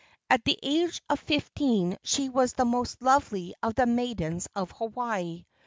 At 0.31 0.43
the 0.45 0.57
age 0.63 0.99
of 1.11 1.19
fifteen 1.19 1.95
she 2.03 2.27
was 2.29 2.53
the 2.53 2.65
most 2.65 3.03
lovely 3.03 3.53
of 3.61 3.75
the 3.75 3.85
maidens 3.85 4.47
of 4.55 4.71
Hawaii. 4.71 5.45